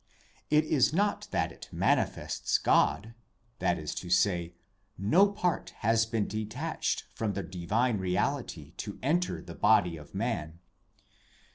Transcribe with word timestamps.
It 0.49 0.65
is 0.65 0.91
not 0.93 1.27
that 1.29 1.51
it 1.51 1.69
manifests 1.71 2.57
God 2.57 3.13
that 3.59 3.77
is 3.77 3.93
to 4.01 4.09
say, 4.09 4.55
no 4.97 5.27
part 5.31 5.75
has 5.81 6.07
been 6.07 6.27
detached 6.27 7.03
from 7.13 7.33
the 7.33 7.43
Divine 7.43 7.99
Reality 7.99 8.71
to 8.77 8.97
enter 9.03 9.43
the 9.43 9.53
body 9.53 9.97
of 9.97 10.15
man. 10.15 10.57